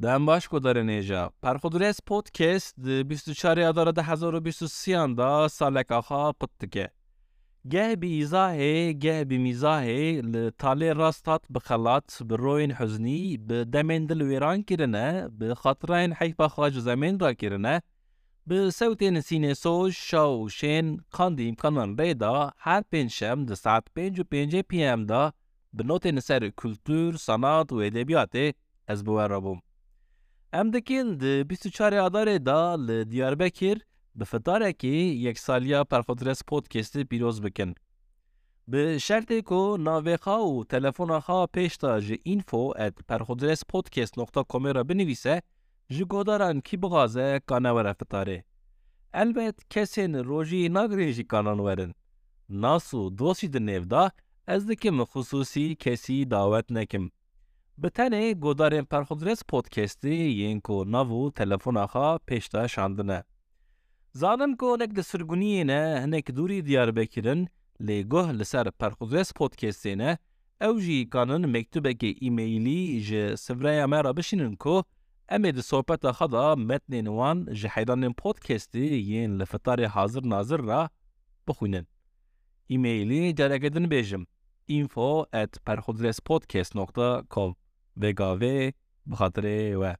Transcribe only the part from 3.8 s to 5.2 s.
ده 2023